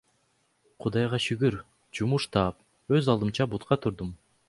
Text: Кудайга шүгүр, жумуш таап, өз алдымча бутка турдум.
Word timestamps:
Кудайга 0.85 1.19
шүгүр, 1.27 1.59
жумуш 2.01 2.29
таап, 2.39 2.61
өз 3.01 3.15
алдымча 3.15 3.51
бутка 3.55 3.83
турдум. 3.87 4.17